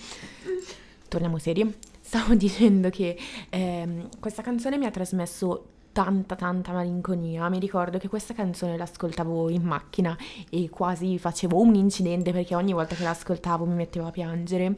Torniamo 1.09 1.39
seri. 1.39 1.73
Stavo 2.01 2.35
dicendo 2.35 2.91
che 2.91 3.17
eh, 3.51 4.09
questa 4.19 4.43
canzone 4.43 4.79
mi 4.79 4.87
ha 4.87 4.91
trasmesso 4.91 5.67
tanta 5.93 6.35
tanta 6.37 6.73
malinconia. 6.73 7.49
Mi 7.49 7.59
ricordo 7.59 7.99
che 7.99 8.09
questa 8.09 8.35
canzone 8.35 8.77
l'ascoltavo 8.77 9.49
in 9.49 9.63
macchina 9.63 10.17
e 10.51 10.69
quasi 10.71 11.19
facevo 11.19 11.61
un 11.61 11.75
incidente 11.75 12.33
perché 12.33 12.55
ogni 12.55 12.73
volta 12.73 12.95
che 12.95 13.03
l'ascoltavo 13.03 13.65
mi 13.65 13.75
mettevo 13.75 14.07
a 14.07 14.11
piangere. 14.11 14.77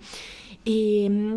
E 0.62 1.06
mm, 1.08 1.34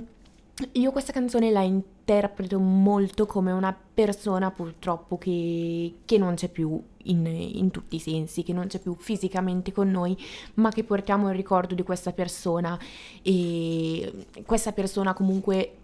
io 0.73 0.91
questa 0.91 1.11
canzone 1.11 1.51
la 1.51 1.61
interpreto 2.05 2.59
molto 2.59 3.25
come 3.25 3.53
una 3.53 3.75
persona 3.93 4.51
purtroppo 4.51 5.17
che, 5.17 5.99
che 6.03 6.17
non 6.17 6.35
c'è 6.35 6.49
più 6.49 6.81
in, 7.03 7.25
in, 7.25 7.71
tutti 7.71 7.95
i 7.95 7.99
sensi, 7.99 8.43
che 8.43 8.51
non 8.51 8.67
c'è 8.67 8.79
più 8.79 8.93
fisicamente 8.95 9.71
con 9.71 9.89
noi, 9.89 10.17
ma 10.55 10.69
che 10.69 10.83
portiamo 10.83 11.29
il 11.29 11.35
ricordo 11.35 11.73
di 11.73 11.83
questa 11.83 12.11
persona 12.11 12.77
e 13.21 14.27
questa 14.45 14.73
persona 14.73 15.13
comunque 15.13 15.77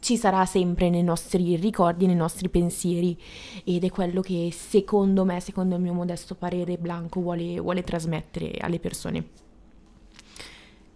ci 0.00 0.18
sarà 0.18 0.44
sempre 0.44 0.90
nei 0.90 1.02
nostri 1.02 1.56
ricordi, 1.56 2.06
nei 2.06 2.16
nostri 2.16 2.50
pensieri 2.50 3.18
ed 3.64 3.84
è 3.84 3.90
quello 3.90 4.20
che 4.20 4.50
secondo 4.52 5.24
me, 5.24 5.40
secondo 5.40 5.76
il 5.76 5.80
mio 5.80 5.94
modesto 5.94 6.34
parere, 6.34 6.76
Blanco 6.76 7.20
vuole, 7.20 7.58
vuole 7.60 7.82
trasmettere 7.82 8.52
alle 8.58 8.78
persone. 8.78 9.51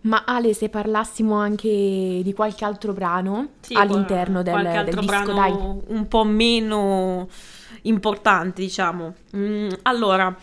Ma 0.03 0.23
Ale, 0.25 0.55
se 0.55 0.69
parlassimo 0.69 1.35
anche 1.35 1.69
di 1.69 2.33
qualche 2.35 2.65
altro 2.65 2.93
brano 2.93 3.49
sì, 3.61 3.75
all'interno 3.75 4.43
del, 4.43 4.53
qualche 4.53 4.77
altro 4.77 5.01
del 5.01 5.09
disco, 5.09 5.33
dai. 5.33 5.53
Un 5.89 6.07
po' 6.09 6.25
meno 6.25 7.29
importante, 7.83 8.63
diciamo. 8.63 9.15
Mm, 9.37 9.69
allora, 9.83 10.37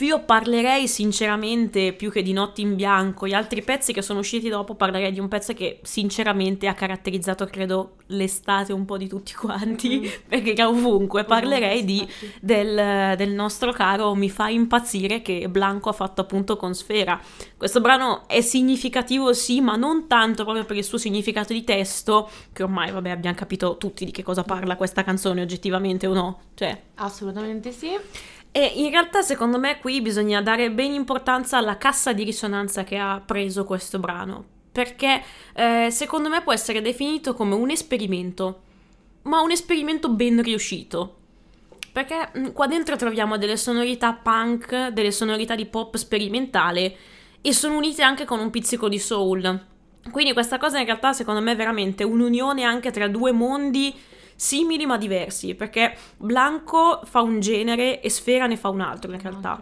io 0.00 0.22
parlerei 0.24 0.86
sinceramente 0.86 1.94
più 1.94 2.10
che 2.10 2.22
di 2.22 2.32
Notti 2.32 2.60
in 2.60 2.74
Bianco, 2.74 3.26
gli 3.26 3.32
altri 3.32 3.62
pezzi 3.62 3.92
che 3.94 4.02
sono 4.02 4.18
usciti 4.18 4.48
dopo 4.50 4.74
parlerei 4.74 5.12
di 5.12 5.20
un 5.20 5.28
pezzo 5.28 5.54
che 5.54 5.80
sinceramente 5.82 6.66
ha 6.66 6.74
caratterizzato 6.74 7.46
credo 7.46 7.94
l'estate 8.08 8.72
un 8.72 8.84
po' 8.84 8.98
di 8.98 9.08
tutti 9.08 9.32
quanti, 9.32 10.00
mm. 10.00 10.04
perché 10.28 10.52
era 10.52 10.68
ovunque, 10.68 11.24
parlerei 11.24 11.84
di, 11.84 12.06
del, 12.40 13.16
del, 13.16 13.30
nostro 13.30 13.72
caro 13.72 14.14
Mi 14.14 14.28
fa 14.28 14.48
impazzire 14.48 15.22
che 15.22 15.48
Blanco 15.48 15.88
ha 15.88 15.92
fatto 15.92 16.20
appunto 16.20 16.56
con 16.56 16.74
Sfera. 16.74 17.18
Questo 17.56 17.80
brano 17.80 18.28
è 18.28 18.40
significativo 18.40 19.32
sì, 19.32 19.60
ma 19.60 19.76
non 19.76 20.06
tanto 20.06 20.44
proprio 20.44 20.64
per 20.64 20.76
il 20.76 20.84
suo 20.84 20.98
significato 20.98 21.52
di 21.52 21.64
testo, 21.64 22.28
che 22.52 22.62
ormai 22.62 22.90
vabbè 22.90 23.10
abbiamo 23.10 23.36
capito 23.36 23.76
tutti 23.78 24.04
di 24.04 24.10
che 24.10 24.22
cosa 24.22 24.42
parla 24.42 24.76
questa 24.76 25.02
canzone 25.02 25.40
oggettivamente 25.40 26.06
o 26.06 26.12
no, 26.12 26.40
cioè... 26.54 26.78
Assolutamente 26.96 27.72
sì. 27.72 27.96
E 28.50 28.72
in 28.76 28.90
realtà 28.90 29.22
secondo 29.22 29.58
me 29.58 29.78
qui 29.78 30.00
bisogna 30.00 30.40
dare 30.40 30.70
ben 30.70 30.92
importanza 30.92 31.58
alla 31.58 31.76
cassa 31.76 32.12
di 32.12 32.24
risonanza 32.24 32.84
che 32.84 32.96
ha 32.96 33.22
preso 33.24 33.64
questo 33.64 33.98
brano, 33.98 34.44
perché 34.72 35.22
eh, 35.54 35.88
secondo 35.90 36.28
me 36.28 36.42
può 36.42 36.52
essere 36.52 36.80
definito 36.80 37.34
come 37.34 37.54
un 37.54 37.70
esperimento, 37.70 38.62
ma 39.22 39.40
un 39.40 39.50
esperimento 39.50 40.08
ben 40.08 40.42
riuscito. 40.42 41.16
Perché 41.92 42.30
mh, 42.32 42.40
mm, 42.40 42.46
qua 42.52 42.66
dentro 42.66 42.96
troviamo 42.96 43.38
delle 43.38 43.56
sonorità 43.56 44.12
punk, 44.12 44.88
delle 44.88 45.12
sonorità 45.12 45.54
di 45.54 45.66
pop 45.66 45.96
sperimentale 45.96 46.96
e 47.40 47.52
sono 47.52 47.76
unite 47.76 48.02
anche 48.02 48.24
con 48.24 48.40
un 48.40 48.50
pizzico 48.50 48.88
di 48.88 48.98
soul. 48.98 49.66
Quindi 50.10 50.32
questa 50.32 50.58
cosa 50.58 50.78
in 50.78 50.86
realtà 50.86 51.12
secondo 51.12 51.40
me 51.40 51.52
è 51.52 51.56
veramente 51.56 52.02
un'unione 52.02 52.62
anche 52.62 52.90
tra 52.90 53.08
due 53.08 53.32
mondi 53.32 53.94
simili 54.38 54.86
ma 54.86 54.96
diversi, 54.96 55.56
perché 55.56 55.96
Blanco 56.16 57.00
fa 57.02 57.22
un 57.22 57.40
genere 57.40 58.00
e 58.00 58.08
Sfera 58.08 58.46
ne 58.46 58.56
fa 58.56 58.68
un 58.68 58.80
altro 58.80 59.12
in 59.12 59.20
realtà. 59.20 59.60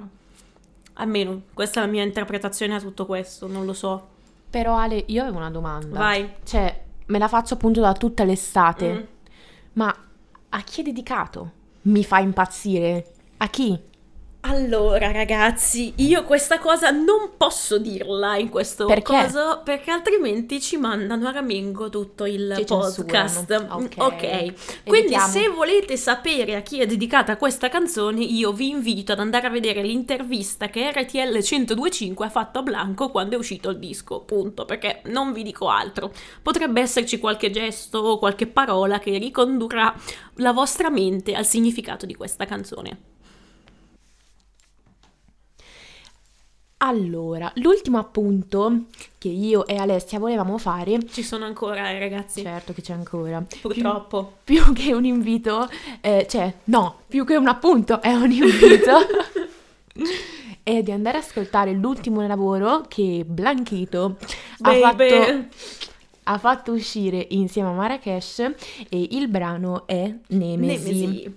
Almeno 0.98 1.44
questa 1.54 1.80
è 1.80 1.86
la 1.86 1.90
mia 1.90 2.02
interpretazione 2.02 2.74
a 2.74 2.80
tutto 2.80 3.06
questo, 3.06 3.46
non 3.46 3.64
lo 3.64 3.72
so. 3.72 4.08
Però 4.50 4.76
Ale, 4.76 5.02
io 5.06 5.22
avevo 5.22 5.38
una 5.38 5.50
domanda. 5.50 5.98
Vai. 5.98 6.30
Cioè, 6.44 6.84
me 7.06 7.18
la 7.18 7.26
faccio 7.26 7.54
appunto 7.54 7.80
da 7.80 7.94
tutta 7.94 8.24
l'estate. 8.24 8.92
Mm. 8.92 9.02
Ma 9.72 9.96
a 10.50 10.60
chi 10.60 10.80
è 10.80 10.84
dedicato? 10.84 11.52
Mi 11.82 12.04
fa 12.04 12.18
impazzire. 12.18 13.12
A 13.38 13.48
chi? 13.48 13.80
Allora, 14.48 15.10
ragazzi, 15.10 15.92
io 15.96 16.22
questa 16.22 16.60
cosa 16.60 16.90
non 16.90 17.32
posso 17.36 17.78
dirla 17.78 18.36
in 18.36 18.48
questo 18.48 18.86
perché? 18.86 19.12
caso 19.12 19.60
perché 19.64 19.90
altrimenti 19.90 20.60
ci 20.60 20.76
mandano 20.76 21.26
a 21.26 21.32
ramengo 21.32 21.88
tutto 21.88 22.26
il 22.26 22.54
ci 22.58 22.64
podcast. 22.64 23.66
Ok. 23.68 23.94
okay. 23.96 24.54
Quindi, 24.84 25.18
se 25.18 25.48
volete 25.48 25.96
sapere 25.96 26.54
a 26.54 26.60
chi 26.60 26.78
è 26.80 26.86
dedicata 26.86 27.36
questa 27.36 27.68
canzone, 27.68 28.22
io 28.22 28.52
vi 28.52 28.68
invito 28.68 29.10
ad 29.10 29.18
andare 29.18 29.48
a 29.48 29.50
vedere 29.50 29.82
l'intervista 29.82 30.68
che 30.68 30.92
RTL 30.92 31.32
1025 31.32 32.26
ha 32.26 32.30
fatto 32.30 32.60
a 32.60 32.62
Blanco 32.62 33.10
quando 33.10 33.34
è 33.34 33.38
uscito 33.38 33.70
il 33.70 33.78
disco. 33.78 34.20
Punto. 34.20 34.64
Perché 34.64 35.00
non 35.06 35.32
vi 35.32 35.42
dico 35.42 35.68
altro. 35.68 36.12
Potrebbe 36.40 36.80
esserci 36.80 37.18
qualche 37.18 37.50
gesto 37.50 37.98
o 37.98 38.18
qualche 38.18 38.46
parola 38.46 39.00
che 39.00 39.18
ricondurrà 39.18 39.92
la 40.36 40.52
vostra 40.52 40.88
mente 40.88 41.34
al 41.34 41.46
significato 41.46 42.06
di 42.06 42.14
questa 42.14 42.44
canzone. 42.44 43.14
Allora, 46.86 47.50
l'ultimo 47.56 47.98
appunto 47.98 48.84
che 49.18 49.26
io 49.26 49.66
e 49.66 49.74
Alessia 49.74 50.20
volevamo 50.20 50.56
fare. 50.56 51.04
Ci 51.08 51.24
sono 51.24 51.44
ancora, 51.44 51.90
eh, 51.90 51.98
ragazzi. 51.98 52.42
Certo 52.42 52.72
che 52.72 52.80
c'è 52.80 52.92
ancora. 52.92 53.44
Purtroppo. 53.60 54.34
Più, 54.44 54.62
più 54.62 54.72
che 54.72 54.94
un 54.94 55.04
invito, 55.04 55.68
eh, 56.00 56.28
cioè, 56.30 56.54
no, 56.64 57.00
più 57.08 57.24
che 57.24 57.34
un 57.34 57.48
appunto, 57.48 58.00
è 58.00 58.12
un 58.12 58.30
invito. 58.30 58.98
è 60.62 60.82
di 60.82 60.92
andare 60.92 61.18
ad 61.18 61.24
ascoltare 61.24 61.72
l'ultimo 61.72 62.24
lavoro 62.24 62.84
che 62.86 63.24
Blanchito 63.26 64.18
ha 64.60 64.72
fatto, 64.74 65.44
ha 66.22 66.38
fatto, 66.38 66.72
uscire 66.72 67.26
insieme 67.30 67.68
a 67.68 67.72
Marrakesh 67.72 68.38
e 68.88 69.08
il 69.10 69.26
brano 69.26 69.88
è 69.88 70.14
Nemesi. 70.28 71.06
Nemesi. 71.06 71.34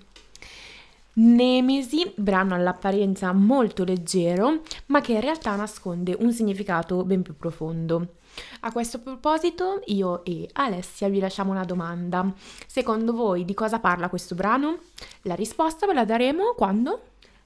Nemesi, 1.13 2.11
brano 2.15 2.55
all'apparenza 2.55 3.31
molto 3.33 3.83
leggero, 3.83 4.61
ma 4.87 5.01
che 5.01 5.13
in 5.13 5.21
realtà 5.21 5.55
nasconde 5.55 6.15
un 6.19 6.31
significato 6.31 7.03
ben 7.03 7.21
più 7.21 7.35
profondo. 7.35 8.15
A 8.61 8.71
questo 8.71 8.99
proposito, 8.99 9.81
io 9.85 10.23
e 10.23 10.47
Alessia 10.53 11.09
vi 11.09 11.19
lasciamo 11.19 11.51
una 11.51 11.65
domanda. 11.65 12.31
Secondo 12.67 13.13
voi 13.13 13.43
di 13.43 13.53
cosa 13.53 13.79
parla 13.79 14.09
questo 14.09 14.35
brano? 14.35 14.79
La 15.23 15.35
risposta 15.35 15.85
ve 15.85 15.93
la 15.93 16.05
daremo 16.05 16.53
quando? 16.55 17.01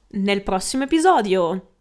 Nel 0.10 0.44
prossimo 0.44 0.84
episodio. 0.84 1.73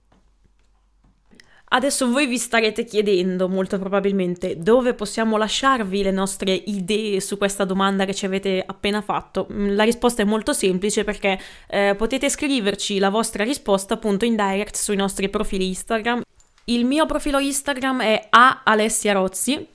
Adesso 1.75 2.11
voi 2.11 2.27
vi 2.27 2.37
starete 2.37 2.85
chiedendo 2.85 3.49
molto 3.49 3.79
probabilmente 3.79 4.59
dove 4.59 4.93
possiamo 4.93 5.39
lasciarvi 5.39 6.03
le 6.03 6.11
nostre 6.11 6.53
idee 6.53 7.19
su 7.19 7.39
questa 7.39 7.65
domanda 7.65 8.05
che 8.05 8.13
ci 8.13 8.27
avete 8.27 8.63
appena 8.65 9.01
fatto. 9.01 9.49
Mm, 9.51 9.75
la 9.75 9.85
risposta 9.85 10.21
è 10.21 10.27
molto 10.27 10.53
semplice 10.53 11.03
perché 11.03 11.41
eh, 11.69 11.95
potete 11.97 12.29
scriverci 12.29 12.99
la 12.99 13.09
vostra 13.09 13.43
risposta 13.43 13.95
appunto 13.95 14.27
in 14.27 14.37
direct 14.37 14.77
sui 14.77 14.97
nostri 14.97 15.31
profili 15.31 15.69
Instagram. 15.69 16.21
Il 16.65 16.85
mio 16.85 17.07
profilo 17.07 17.39
Instagram 17.39 18.03
è 18.03 18.27
a 18.29 18.61
Alessia 18.65 19.15
Rozzi. 19.15 19.67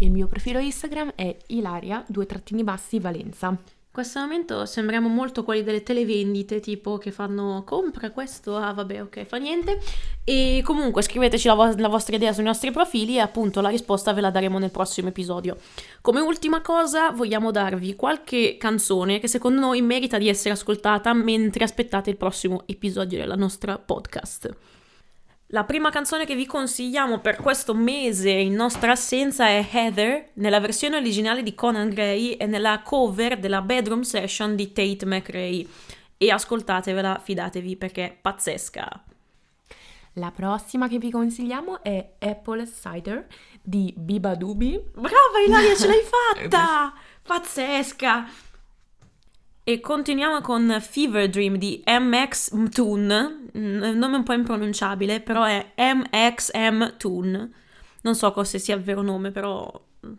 Il 0.00 0.10
mio 0.10 0.28
profilo 0.28 0.58
Instagram 0.58 1.12
è 1.14 1.36
Ilaria, 1.48 2.02
due 2.08 2.24
trattini 2.24 2.64
bassi, 2.64 3.00
Valenza 3.00 3.54
questo 3.98 4.20
momento 4.20 4.64
sembriamo 4.64 5.08
molto 5.08 5.42
quelli 5.42 5.64
delle 5.64 5.82
televendite, 5.82 6.60
tipo 6.60 6.98
che 6.98 7.10
fanno 7.10 7.64
compra 7.66 8.12
questo, 8.12 8.56
ah 8.56 8.72
vabbè 8.72 9.02
ok, 9.02 9.24
fa 9.24 9.38
niente. 9.38 9.80
E 10.22 10.62
comunque 10.64 11.02
scriveteci 11.02 11.48
la, 11.48 11.54
vo- 11.54 11.74
la, 11.76 11.88
vostra 11.88 12.14
idea 12.14 12.32
sui 12.32 12.44
nostri 12.44 12.70
profili 12.70 13.16
e 13.16 13.18
appunto 13.18 13.60
la 13.60 13.70
risposta 13.70 14.12
ve 14.12 14.20
la 14.20 14.30
daremo 14.30 14.60
nel 14.60 14.70
prossimo 14.70 15.08
episodio. 15.08 15.56
Come 16.00 16.20
ultima 16.20 16.60
cosa 16.60 17.10
vogliamo 17.10 17.50
darvi 17.50 17.96
qualche 17.96 18.56
canzone 18.56 19.18
che 19.18 19.26
secondo 19.26 19.58
noi 19.58 19.82
merita 19.82 20.16
di 20.16 20.28
essere 20.28 20.54
ascoltata 20.54 21.12
mentre 21.12 21.64
aspettate 21.64 22.08
il 22.08 22.16
prossimo 22.16 22.62
episodio 22.66 23.18
della 23.18 23.34
nostra 23.34 23.78
podcast. 23.78 24.54
La 25.52 25.64
prima 25.64 25.88
canzone 25.88 26.26
che 26.26 26.34
vi 26.34 26.44
consigliamo 26.44 27.20
per 27.20 27.36
questo 27.36 27.72
mese 27.72 28.28
in 28.28 28.52
nostra 28.52 28.92
assenza 28.92 29.46
è 29.46 29.66
Heather, 29.72 30.32
nella 30.34 30.60
versione 30.60 30.98
originale 30.98 31.42
di 31.42 31.54
Conan 31.54 31.88
Gray 31.88 32.32
e 32.32 32.44
nella 32.44 32.82
cover 32.82 33.38
della 33.38 33.62
Bedroom 33.62 34.02
Session 34.02 34.54
di 34.54 34.72
Tate 34.72 35.06
McRae. 35.06 35.66
E 36.18 36.30
ascoltatevela, 36.30 37.22
fidatevi 37.24 37.76
perché 37.76 38.04
è 38.04 38.18
pazzesca. 38.20 39.04
La 40.14 40.30
prossima 40.32 40.86
che 40.86 40.98
vi 40.98 41.10
consigliamo 41.10 41.82
è 41.82 42.16
Apple 42.18 42.68
Cider 42.68 43.26
di 43.62 43.94
Biba 43.96 44.34
Dubi. 44.34 44.78
Brava 44.92 45.40
Ilaria, 45.46 45.74
ce 45.74 45.86
l'hai 45.86 46.02
fatta! 46.36 46.92
Pazzesca! 47.22 48.47
E 49.68 49.80
continuiamo 49.80 50.40
con 50.40 50.78
Fever 50.80 51.28
Dream 51.28 51.56
di 51.58 51.82
MX 51.86 52.70
Toon, 52.70 53.50
il 53.52 53.96
nome 53.98 54.16
un 54.16 54.22
po' 54.22 54.32
impronunciabile, 54.32 55.20
però 55.20 55.44
è 55.44 55.72
MXM 55.76 56.96
Toon. 56.96 57.52
Non 58.00 58.14
so 58.14 58.44
se 58.44 58.58
sia 58.58 58.74
il 58.74 58.80
vero 58.82 59.02
nome, 59.02 59.30
però 59.30 59.70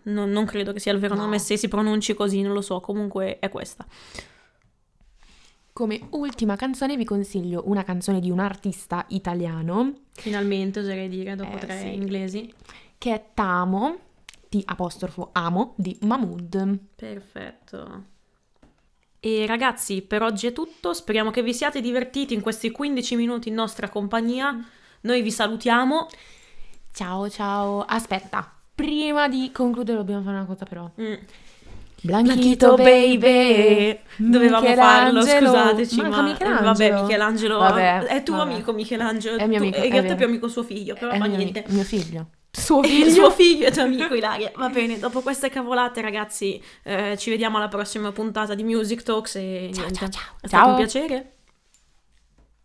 non, 0.03 0.29
non 0.29 0.45
credo 0.45 0.71
che 0.71 0.79
sia 0.79 0.91
il 0.91 0.99
vero 0.99 1.15
No. 1.15 1.21
nome, 1.21 1.39
se 1.39 1.57
si 1.57 1.67
pronunci 1.67 2.13
così, 2.13 2.43
non 2.43 2.53
lo 2.53 2.61
so, 2.61 2.79
comunque 2.79 3.39
è 3.39 3.49
questa. 3.49 3.87
Come 5.73 5.99
ultima 6.11 6.55
canzone 6.55 6.95
vi 6.95 7.03
consiglio 7.03 7.63
una 7.65 7.81
canzone 7.83 8.19
di 8.19 8.29
un 8.29 8.37
artista 8.37 9.03
italiano 9.09 10.01
Finalmente 10.11 10.81
oserei 10.81 11.09
dire, 11.09 11.33
dopo 11.35 11.55
Eh, 11.55 11.59
tre 11.59 11.79
sì. 11.79 11.93
inglesi. 11.95 12.53
che 12.99 13.13
è 13.15 13.25
Tamo, 13.33 13.97
T 14.47 14.61
apostrofo 14.63 15.29
amo, 15.31 15.73
di 15.75 15.97
Mahmood. 16.01 16.77
Perfetto. 16.95 18.17
E 19.21 19.45
ragazzi, 19.45 20.01
per 20.01 20.21
oggi 20.23 20.47
è 20.47 20.53
tutto. 20.53 20.93
Speriamo 20.93 21.29
che 21.31 21.41
vi 21.43 21.53
siate 21.53 21.81
divertiti 21.81 22.33
in 22.33 22.41
questi 22.41 22.71
15 22.71 23.15
minuti 23.15 23.49
in 23.49 23.55
nostra 23.55 23.89
compagnia. 23.89 24.57
Noi 25.01 25.21
vi 25.21 25.31
salutiamo. 25.31 26.07
Ciao 26.91 27.29
ciao, 27.29 27.81
aspetta, 27.88 28.49
prima 28.75 29.27
di 29.27 29.51
concludere 29.53 29.97
dobbiamo 29.97 30.21
fare 30.23 30.38
una 30.38 30.45
cosa 30.45 30.65
però. 30.65 30.89
Mm. 30.99 31.13
Blanchito 32.01 32.75
baby, 32.75 33.99
Dovevamo 34.15 34.73
farlo, 34.73 35.21
scusateci, 35.21 35.97
Manca 36.01 36.15
ma 36.21 36.21
Michelangelo. 36.29 36.63
vabbè, 36.65 37.01
Michelangelo 37.01 37.57
Vabbè, 37.57 37.99
è 38.05 38.23
tuo 38.23 38.38
vabbè. 38.38 38.51
amico 38.53 38.71
Michelangelo, 38.71 39.38
È 39.38 39.45
mio 39.47 39.57
tu- 39.57 39.63
amico, 39.63 39.77
in 39.79 39.83
è 39.83 39.89
realtà 39.89 40.01
vero. 40.01 40.13
è 40.13 40.17
più 40.17 40.25
amico 40.27 40.47
suo 40.47 40.63
figlio, 40.63 40.93
però 40.95 41.11
È 41.11 41.17
mio, 41.19 41.35
niente. 41.35 41.65
mio 41.67 41.83
figlio. 41.83 42.27
Suo 42.51 42.81
Il 42.85 43.11
suo 43.11 43.29
figlio 43.31 43.67
è 43.67 43.71
tuo 43.71 43.83
amico 43.83 44.13
Ilaria. 44.15 44.51
Va 44.55 44.69
bene, 44.69 44.97
dopo 44.99 45.21
queste 45.21 45.49
cavolate, 45.49 46.01
ragazzi, 46.01 46.61
eh, 46.83 47.15
ci 47.17 47.29
vediamo 47.29 47.57
alla 47.57 47.67
prossima 47.67 48.11
puntata 48.11 48.55
di 48.55 48.63
Music 48.63 49.03
Talks 49.03 49.35
e 49.35 49.69
Ciao, 49.73 49.81
niente. 49.85 49.93
ciao, 49.99 50.09
ciao. 50.09 50.23
È 50.41 50.47
stato 50.47 50.69
un 50.69 50.75
Ciao. 50.75 50.75
piacere. 50.75 51.33